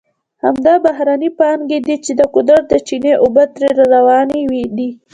همدا 0.43 0.73
بهرنۍ 0.85 1.29
پانګې 1.39 1.79
دي 1.87 1.95
چې 2.05 2.11
د 2.19 2.21
قدرت 2.35 2.63
د 2.69 2.73
چینې 2.87 3.13
اوبه 3.23 3.43
ترې 3.53 3.69
را 3.77 3.85
روانې 3.95 4.41
دي. 4.77 4.89